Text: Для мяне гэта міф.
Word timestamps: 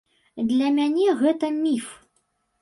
Для 0.51 0.69
мяне 0.77 1.05
гэта 1.19 1.51
міф. 1.59 1.93